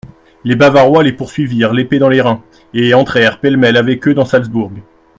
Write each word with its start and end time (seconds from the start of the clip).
Les 0.43 0.55
Bavarois 0.55 1.03
les 1.03 1.13
poursuivirent 1.13 1.73
l'épée 1.73 1.99
dans 1.99 2.09
les 2.09 2.21
reins, 2.21 2.43
et 2.73 2.95
entrèrent 2.95 3.39
pêle-mêle 3.39 3.77
avec 3.77 4.07
eux 4.07 4.15
dans 4.15 4.25
Salzbourg. 4.25 4.71